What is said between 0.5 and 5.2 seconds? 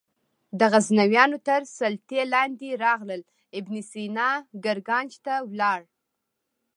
د غزنویانو تر سلطې لاندې راغلل ابن سینا ګرګانج